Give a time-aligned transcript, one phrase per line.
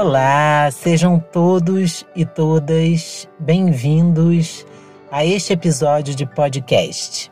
[0.00, 4.64] Olá, sejam todos e todas bem-vindos
[5.12, 7.30] a este episódio de podcast.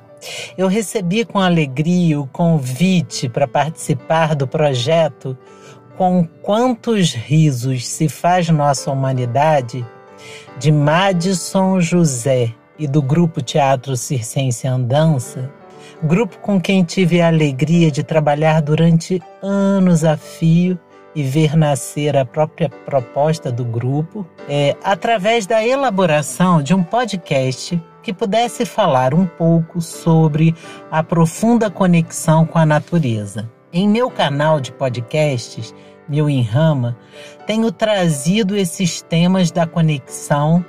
[0.54, 5.34] Eu recebi com alegria o convite para participar do projeto
[5.96, 9.82] Com Quantos Risos se Faz Nossa Humanidade,
[10.58, 15.50] de Madison José e do grupo Teatro Circense Andança,
[16.02, 20.78] grupo com quem tive a alegria de trabalhar durante anos a fio
[21.18, 27.82] e ver nascer a própria proposta do grupo, é, através da elaboração de um podcast
[28.04, 30.54] que pudesse falar um pouco sobre
[30.88, 33.50] a profunda conexão com a natureza.
[33.72, 35.74] Em meu canal de podcasts,
[36.08, 36.96] Meu em Rama,
[37.48, 40.64] tenho trazido esses temas da conexão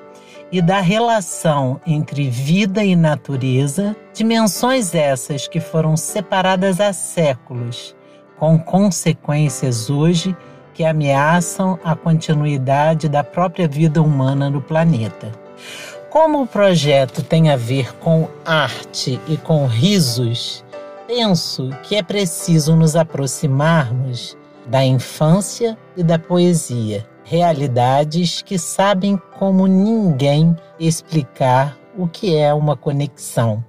[0.51, 7.95] e da relação entre vida e natureza, dimensões essas que foram separadas há séculos
[8.39, 10.35] com consequências hoje
[10.79, 15.29] que ameaçam a continuidade da própria vida humana no planeta.
[16.09, 20.63] Como o projeto tem a ver com arte e com risos,
[21.05, 29.67] penso que é preciso nos aproximarmos da infância e da poesia, realidades que sabem como
[29.67, 33.61] ninguém explicar o que é uma conexão.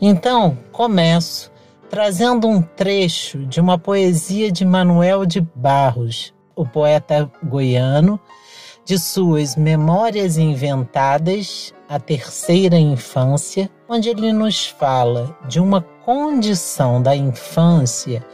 [0.00, 1.50] Então, começo
[1.90, 8.18] trazendo um trecho de uma poesia de Manuel de Barros, o poeta goiano,
[8.84, 17.14] de suas Memórias Inventadas, a terceira infância, onde ele nos fala de uma condição da
[17.14, 18.24] infância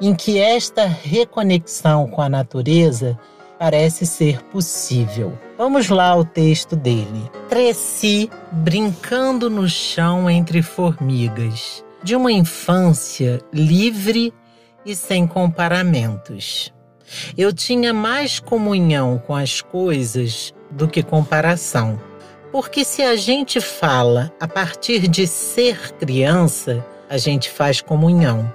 [0.00, 3.18] em que esta reconexão com a natureza
[3.58, 5.38] parece ser possível.
[5.58, 7.30] Vamos lá ao texto dele.
[7.48, 14.32] Cresci brincando no chão entre formigas de uma infância livre
[14.84, 16.72] e sem comparamentos.
[17.36, 22.00] Eu tinha mais comunhão com as coisas do que comparação.
[22.52, 28.52] Porque se a gente fala a partir de ser criança, a gente faz comunhão.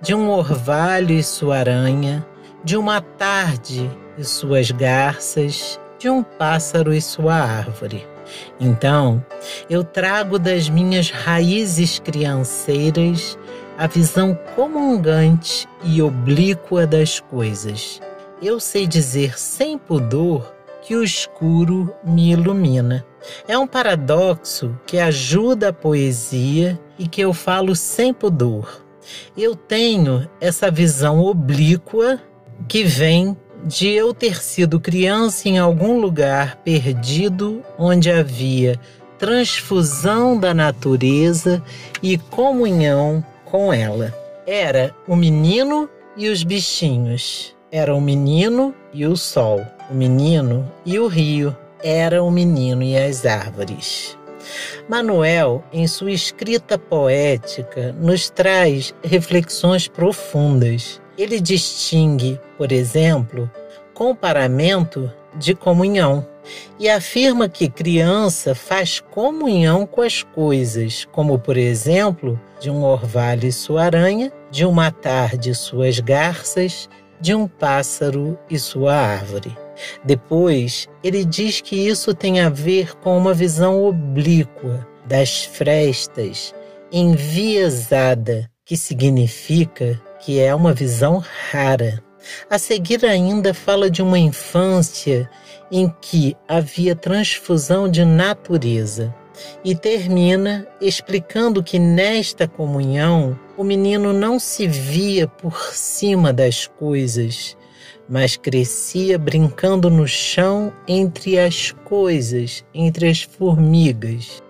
[0.00, 2.26] De um orvalho e sua aranha,
[2.62, 8.06] de uma tarde e suas garças, de um pássaro e sua árvore.
[8.58, 9.24] Então,
[9.68, 13.38] eu trago das minhas raízes crianceiras
[13.80, 17.98] a visão comungante e oblíqua das coisas.
[18.42, 23.06] Eu sei dizer sem pudor que o escuro me ilumina.
[23.48, 28.84] É um paradoxo que ajuda a poesia e que eu falo sem pudor.
[29.34, 32.20] Eu tenho essa visão oblíqua
[32.68, 38.78] que vem de eu ter sido criança em algum lugar perdido onde havia
[39.18, 41.62] transfusão da natureza
[42.02, 44.14] e comunhão com ela.
[44.46, 47.56] Era o menino e os bichinhos.
[47.70, 49.60] Era o menino e o sol.
[49.90, 51.56] O menino e o rio.
[51.82, 54.16] Era o menino e as árvores.
[54.88, 63.50] Manuel, em sua escrita poética, nos traz reflexões profundas ele distingue, por exemplo,
[63.92, 66.26] comparamento de comunhão
[66.78, 73.46] e afirma que criança faz comunhão com as coisas, como por exemplo, de um orvalho
[73.46, 76.88] e sua aranha, de uma tarde suas garças,
[77.20, 79.56] de um pássaro e sua árvore.
[80.04, 86.54] Depois, ele diz que isso tem a ver com uma visão oblíqua das frestas,
[86.92, 92.02] enviesada, que significa que é uma visão rara.
[92.48, 95.28] A seguir, ainda fala de uma infância
[95.70, 99.14] em que havia transfusão de natureza
[99.64, 107.56] e termina explicando que nesta comunhão o menino não se via por cima das coisas,
[108.08, 114.42] mas crescia brincando no chão entre as coisas, entre as formigas.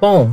[0.00, 0.32] Bom,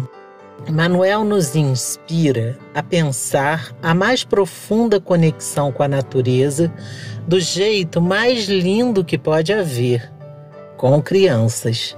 [0.69, 6.73] Manuel nos inspira a pensar a mais profunda conexão com a natureza
[7.27, 10.11] do jeito mais lindo que pode haver,
[10.75, 11.95] com crianças,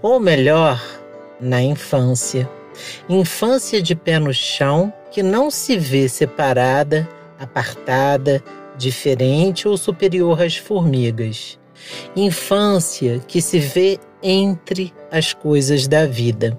[0.00, 0.82] ou melhor,
[1.40, 2.48] na infância.
[3.08, 7.08] Infância de pé no chão que não se vê separada,
[7.38, 8.42] apartada,
[8.76, 11.58] diferente ou superior às formigas.
[12.14, 16.58] Infância que se vê entre as coisas da vida.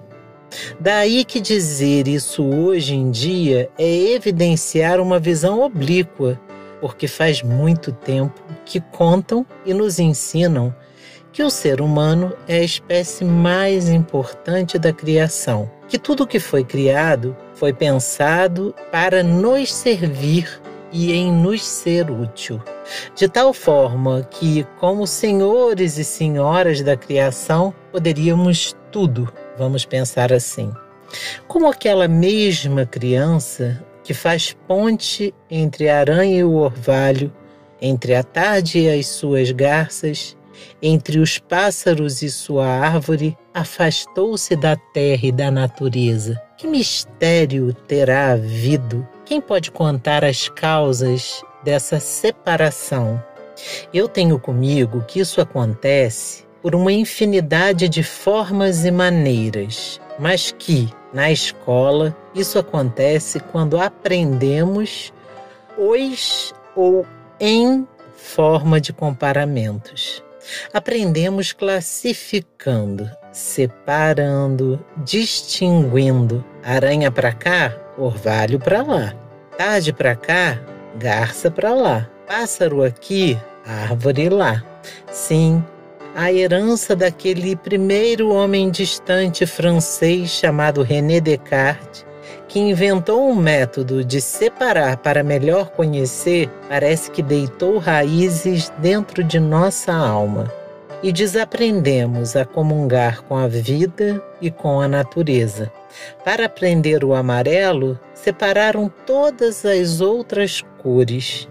[0.80, 6.40] Daí que dizer isso hoje em dia é evidenciar uma visão oblíqua,
[6.80, 10.74] porque faz muito tempo que contam e nos ensinam
[11.32, 16.64] que o ser humano é a espécie mais importante da criação, que tudo que foi
[16.64, 20.60] criado foi pensado para nos servir
[20.90, 22.60] e em nos ser útil.
[23.14, 30.72] de tal forma que, como senhores e senhoras da criação, poderíamos tudo, vamos pensar assim.
[31.46, 37.32] Como aquela mesma criança que faz ponte entre a aranha e o orvalho,
[37.80, 40.36] entre a tarde e as suas garças,
[40.82, 46.40] entre os pássaros e sua árvore, afastou-se da terra e da natureza.
[46.56, 49.06] Que mistério terá havido?
[49.24, 53.22] Quem pode contar as causas dessa separação?
[53.92, 60.88] Eu tenho comigo que isso acontece por uma infinidade de formas e maneiras, mas que,
[61.12, 65.12] na escola, isso acontece quando aprendemos
[65.76, 67.06] os ou
[67.40, 70.22] em forma de comparamentos.
[70.72, 76.44] Aprendemos classificando, separando, distinguindo.
[76.64, 79.14] Aranha para cá, orvalho para lá.
[79.56, 80.58] Tarde para cá,
[80.96, 82.08] garça para lá.
[82.26, 84.62] Pássaro aqui, árvore lá.
[85.10, 85.62] Sim,
[86.18, 92.04] a herança daquele primeiro homem distante francês chamado René Descartes,
[92.48, 99.38] que inventou um método de separar para melhor conhecer, parece que deitou raízes dentro de
[99.38, 100.52] nossa alma.
[101.04, 105.70] E desaprendemos a comungar com a vida e com a natureza.
[106.24, 111.48] Para aprender o amarelo, separaram todas as outras cores.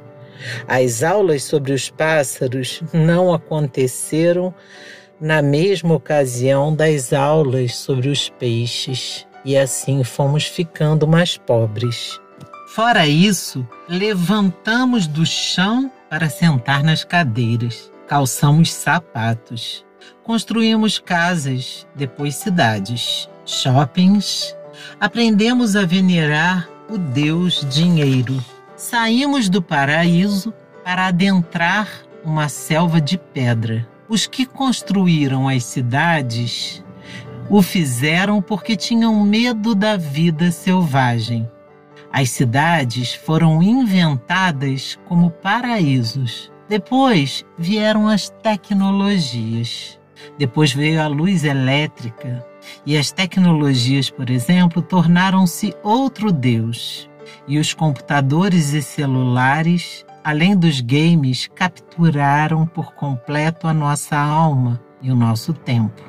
[0.67, 4.53] As aulas sobre os pássaros não aconteceram
[5.19, 12.19] na mesma ocasião das aulas sobre os peixes e assim fomos ficando mais pobres.
[12.69, 19.85] Fora isso, levantamos do chão para sentar nas cadeiras, calçamos sapatos,
[20.23, 24.55] construímos casas, depois cidades, shoppings,
[24.99, 28.43] aprendemos a venerar o Deus dinheiro.
[28.77, 30.53] Saímos do paraíso
[30.83, 31.89] para adentrar
[32.23, 33.87] uma selva de pedra.
[34.07, 36.85] Os que construíram as cidades
[37.49, 41.49] o fizeram porque tinham medo da vida selvagem.
[42.13, 46.51] As cidades foram inventadas como paraísos.
[46.69, 49.99] Depois vieram as tecnologias.
[50.37, 52.45] Depois veio a luz elétrica.
[52.85, 57.09] E as tecnologias, por exemplo, tornaram-se outro Deus.
[57.47, 65.11] E os computadores e celulares, além dos games, capturaram por completo a nossa alma e
[65.11, 66.01] o nosso tempo.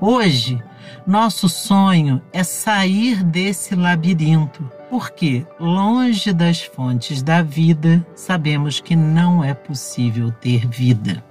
[0.00, 0.62] Hoje,
[1.06, 9.42] nosso sonho é sair desse labirinto, porque, longe das fontes da vida, sabemos que não
[9.42, 11.24] é possível ter vida.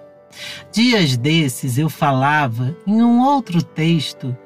[0.71, 4.37] Dias desses eu falava em um outro texto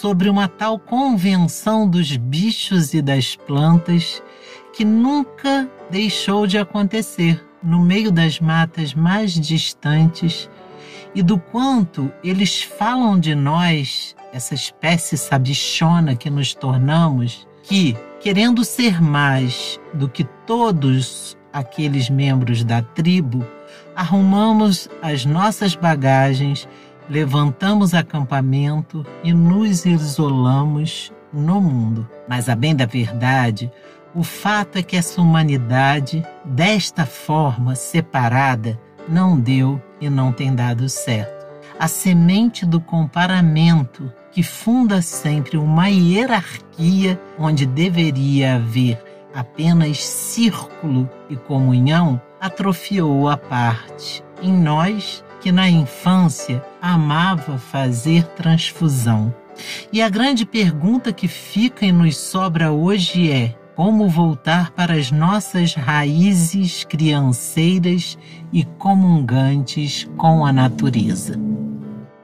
[0.00, 4.20] sobre uma tal convenção dos bichos e das plantas
[4.72, 10.50] que nunca deixou de acontecer no meio das matas mais distantes
[11.14, 18.64] e do quanto eles falam de nós, essa espécie sabichona que nos tornamos, que, querendo
[18.64, 23.46] ser mais do que todos aqueles membros da tribo,
[23.94, 26.68] arrumamos as nossas bagagens,
[27.08, 32.08] levantamos acampamento e nos isolamos no mundo.
[32.28, 33.70] Mas, a bem da verdade,
[34.14, 40.88] o fato é que essa humanidade, desta forma separada, não deu e não tem dado
[40.88, 41.44] certo.
[41.78, 49.02] A semente do comparamento que funda sempre uma hierarquia onde deveria haver
[49.34, 59.34] apenas círculo e comunhão, atrofiou a parte em nós que na infância amava fazer transfusão.
[59.90, 65.10] E a grande pergunta que fica e nos sobra hoje é: como voltar para as
[65.10, 68.18] nossas raízes crianceiras
[68.52, 71.40] e comungantes com a natureza?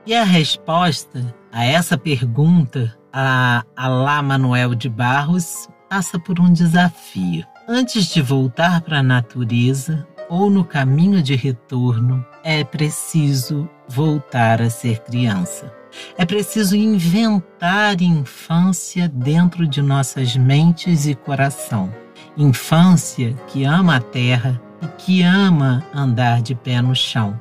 [0.07, 7.47] E a resposta a essa pergunta, a Alá Manuel de Barros, passa por um desafio.
[7.67, 14.71] Antes de voltar para a natureza ou no caminho de retorno, é preciso voltar a
[14.71, 15.75] ser criança.
[16.17, 21.93] É preciso inventar infância dentro de nossas mentes e coração.
[22.37, 27.37] Infância que ama a terra e que ama andar de pé no chão.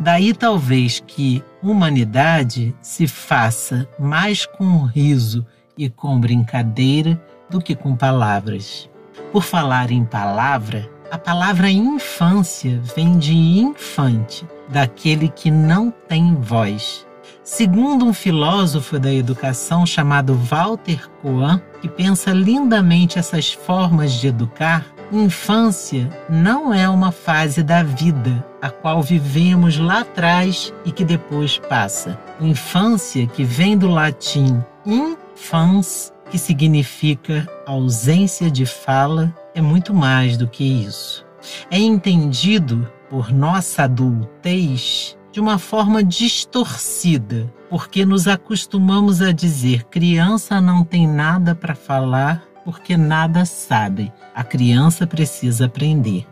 [0.00, 5.46] Daí talvez que humanidade se faça mais com riso
[5.76, 8.90] e com brincadeira do que com palavras.
[9.30, 17.06] Por falar em palavra, a palavra infância vem de infante, daquele que não tem voz.
[17.42, 24.84] Segundo um filósofo da educação chamado Walter Coan, que pensa lindamente essas formas de educar,
[25.10, 31.58] Infância não é uma fase da vida a qual vivemos lá atrás e que depois
[31.58, 32.18] passa.
[32.38, 40.46] Infância, que vem do latim infans, que significa ausência de fala, é muito mais do
[40.46, 41.26] que isso.
[41.68, 50.60] É entendido por nossa adultez de uma forma distorcida, porque nos acostumamos a dizer criança
[50.60, 54.12] não tem nada para falar porque nada sabe.
[54.32, 56.24] A criança precisa aprender.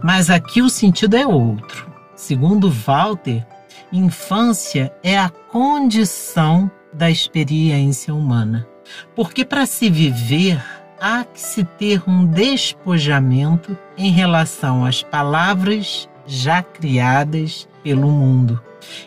[0.00, 1.90] Mas aqui o sentido é outro.
[2.14, 3.44] Segundo Walter,
[3.92, 8.68] infância é a condição da experiência humana.
[9.16, 10.62] Porque para se viver,
[11.02, 18.62] há que se ter um despojamento em relação às palavras já criadas pelo mundo.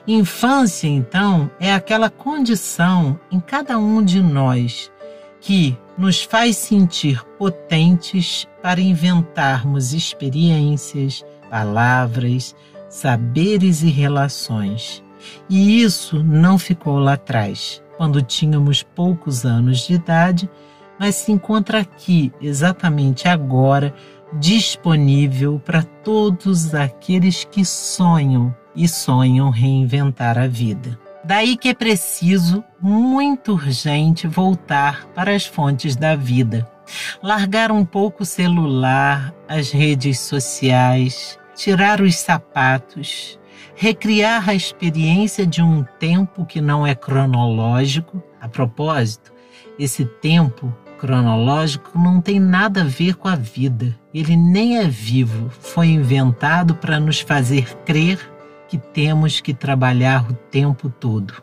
[0.05, 4.91] Infância, então, é aquela condição em cada um de nós
[5.39, 12.53] que nos faz sentir potentes para inventarmos experiências, palavras,
[12.89, 15.01] saberes e relações.
[15.49, 20.49] E isso não ficou lá atrás, quando tínhamos poucos anos de idade,
[20.99, 23.93] mas se encontra aqui, exatamente agora,
[24.33, 30.99] disponível para todos aqueles que sonham e sonham reinventar a vida.
[31.23, 36.69] Daí que é preciso, muito urgente, voltar para as fontes da vida.
[37.23, 43.39] Largar um pouco o celular, as redes sociais, tirar os sapatos,
[43.75, 48.21] recriar a experiência de um tempo que não é cronológico.
[48.39, 49.33] A propósito,
[49.79, 53.97] esse tempo cronológico não tem nada a ver com a vida.
[54.13, 58.19] Ele nem é vivo, foi inventado para nos fazer crer
[58.67, 61.33] que temos que trabalhar o tempo todo.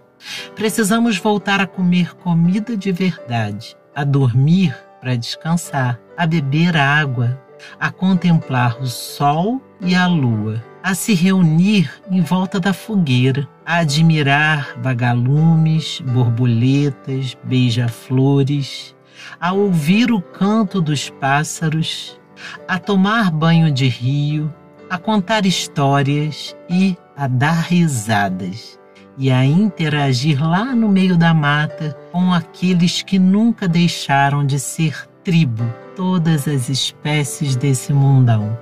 [0.54, 7.40] Precisamos voltar a comer comida de verdade, a dormir para descansar, a beber água,
[7.78, 13.78] a contemplar o sol e a lua, a se reunir em volta da fogueira, a
[13.78, 18.94] admirar vagalumes, borboletas, beija-flores,
[19.40, 22.20] a ouvir o canto dos pássaros,
[22.66, 24.52] a tomar banho de rio,
[24.90, 28.78] a contar histórias e a dar risadas
[29.16, 35.06] e a interagir lá no meio da mata com aqueles que nunca deixaram de ser
[35.22, 35.64] tribo,
[35.94, 38.58] todas as espécies desse mundão.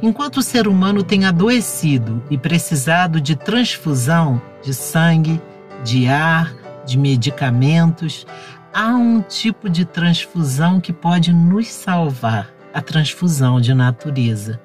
[0.00, 5.40] Enquanto o ser humano tem adoecido e precisado de transfusão de sangue,
[5.82, 8.26] de ar, de medicamentos,
[8.76, 14.60] há um tipo de transfusão que pode nos salvar a transfusão de natureza.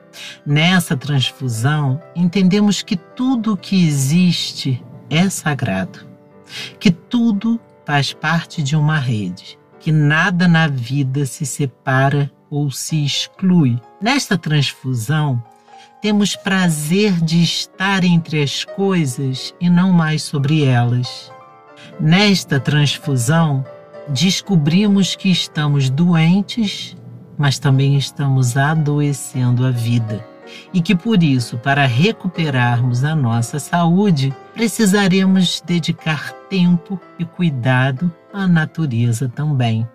[0.45, 6.05] Nessa transfusão, entendemos que tudo que existe é sagrado,
[6.77, 13.05] que tudo faz parte de uma rede, que nada na vida se separa ou se
[13.05, 13.79] exclui.
[14.01, 15.41] Nesta transfusão,
[16.01, 21.31] temos prazer de estar entre as coisas e não mais sobre elas.
[21.97, 23.63] Nesta transfusão,
[24.09, 26.95] descobrimos que estamos doentes
[27.41, 30.23] mas também estamos adoecendo a vida.
[30.71, 38.47] E que por isso, para recuperarmos a nossa saúde, precisaremos dedicar tempo e cuidado à
[38.47, 39.87] natureza também.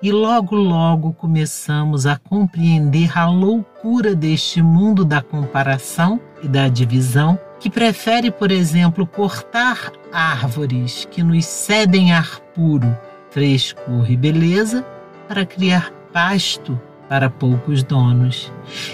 [0.00, 7.38] E logo, logo começamos a compreender a loucura deste mundo da comparação e da divisão,
[7.60, 12.96] que prefere, por exemplo, cortar árvores que nos cedem ar puro,
[13.34, 14.86] frescor e beleza
[15.26, 18.50] para criar pasto para poucos donos,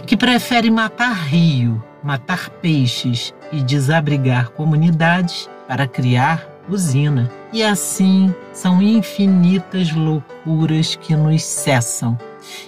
[0.07, 7.31] que prefere matar rio, matar peixes e desabrigar comunidades para criar usina.
[7.53, 12.19] E assim são infinitas loucuras que nos cessam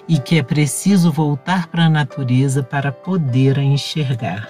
[0.07, 4.47] e que é preciso voltar para a natureza para poder a enxergar.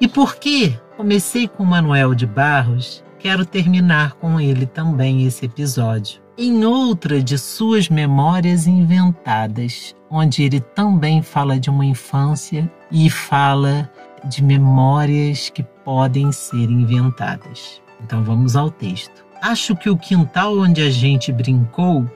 [0.00, 6.21] E por que comecei com Manuel de Barros, quero terminar com ele também esse episódio
[6.36, 13.90] em outra de suas memórias inventadas, onde ele também fala de uma infância e fala
[14.24, 17.82] de memórias que podem ser inventadas.
[18.02, 19.24] Então vamos ao texto.
[19.40, 22.08] Acho que o quintal onde a gente brincou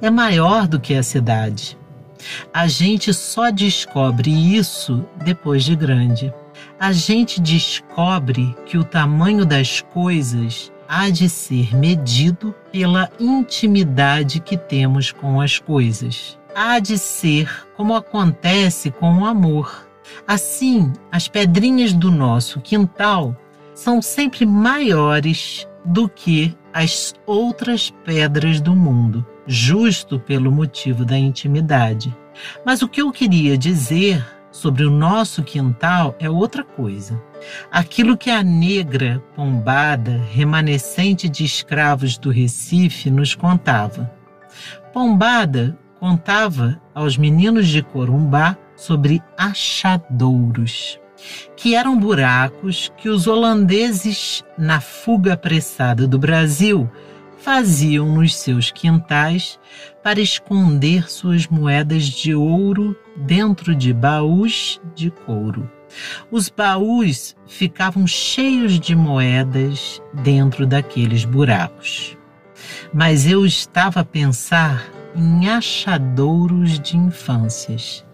[0.00, 1.76] é maior do que a cidade.
[2.52, 6.32] A gente só descobre isso depois de grande.
[6.78, 14.56] A gente descobre que o tamanho das coisas há de ser medido pela intimidade que
[14.56, 16.38] temos com as coisas.
[16.54, 19.88] Há de ser como acontece com o amor.
[20.26, 23.36] Assim, as pedrinhas do nosso quintal
[23.74, 32.14] são sempre maiores do que as outras pedras do mundo, justo pelo motivo da intimidade.
[32.64, 37.22] Mas o que eu queria dizer sobre o nosso quintal é outra coisa.
[37.70, 44.10] Aquilo que a negra pombada, remanescente de escravos do Recife, nos contava.
[44.92, 50.98] Pombada contava aos meninos de Corumbá sobre achadouros,
[51.56, 56.90] que eram buracos que os holandeses, na fuga apressada do Brasil,
[57.40, 59.58] faziam nos seus quintais
[60.02, 65.70] para esconder suas moedas de ouro dentro de baús de couro.
[66.30, 72.16] Os baús ficavam cheios de moedas dentro daqueles buracos.
[72.92, 78.04] Mas eu estava a pensar em achadouros de infâncias.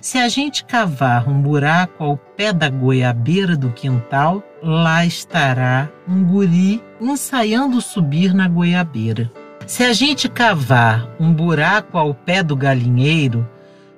[0.00, 6.24] Se a gente cavar um buraco ao pé da goiabeira do quintal, lá estará um
[6.24, 9.30] guri ensaiando subir na goiabeira.
[9.66, 13.48] Se a gente cavar um buraco ao pé do galinheiro,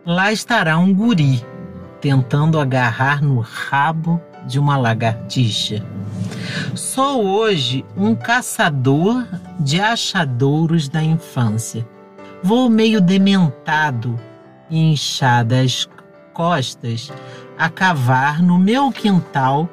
[0.05, 1.43] lá estará um guri
[2.01, 5.83] tentando agarrar no rabo de uma lagartixa.
[6.75, 9.27] Sou hoje um caçador
[9.59, 11.87] de achadouros da infância.
[12.43, 14.21] Vou meio dementado
[14.75, 15.89] e inchada as
[16.33, 17.13] costas
[17.57, 19.69] a cavar no meu quintal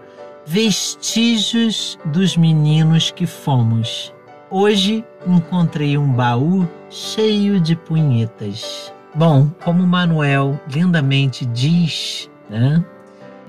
[0.45, 4.13] vestígios dos meninos que fomos.
[4.49, 8.93] Hoje encontrei um baú cheio de punhetas.
[9.15, 12.83] Bom, como Manuel lindamente diz, né?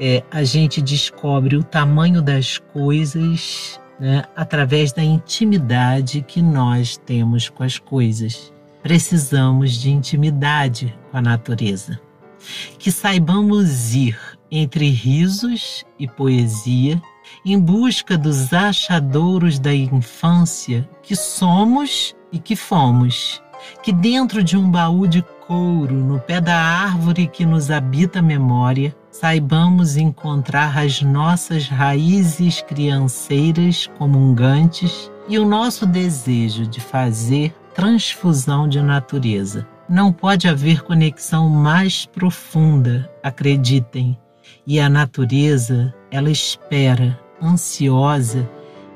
[0.01, 7.49] É, a gente descobre o tamanho das coisas né, através da intimidade que nós temos
[7.49, 8.53] com as coisas.
[8.83, 12.01] Precisamos de intimidade com a natureza.
[12.79, 14.19] Que saibamos ir
[14.51, 17.01] entre risos e poesia
[17.45, 23.41] em busca dos achadouros da infância que somos e que fomos.
[23.83, 28.23] Que dentro de um baú de couro, no pé da árvore que nos habita a
[28.23, 38.69] memória, saibamos encontrar as nossas raízes crianceiras comungantes e o nosso desejo de fazer transfusão
[38.69, 39.67] de natureza.
[39.89, 44.19] Não pode haver conexão mais profunda, acreditem,
[44.67, 48.49] e a natureza, ela espera, ansiosa,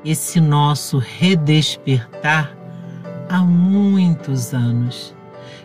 [0.05, 2.55] esse nosso redespertar
[3.29, 5.15] há muitos anos.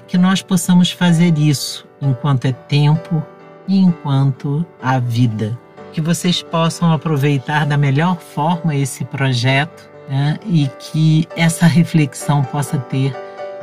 [0.06, 3.22] Que nós possamos fazer isso enquanto é tempo
[3.68, 5.58] e enquanto há vida.
[5.92, 10.38] Que vocês possam aproveitar da melhor forma esse projeto né?
[10.46, 13.14] e que essa reflexão possa ter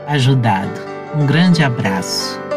[0.08, 0.80] ajudado.
[1.16, 2.49] Um grande abraço.